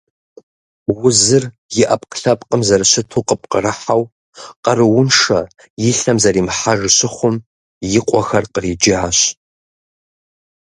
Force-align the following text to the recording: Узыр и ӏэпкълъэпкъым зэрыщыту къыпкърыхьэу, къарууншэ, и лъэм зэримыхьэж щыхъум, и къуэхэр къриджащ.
Узыр 1.05 1.43
и 1.81 1.83
ӏэпкълъэпкъым 1.87 2.61
зэрыщыту 2.67 3.25
къыпкърыхьэу, 3.27 4.01
къарууншэ, 4.63 5.39
и 5.87 5.89
лъэм 5.97 6.17
зэримыхьэж 6.23 6.79
щыхъум, 6.97 7.35
и 7.97 7.99
къуэхэр 8.07 8.45
къриджащ. 8.53 9.17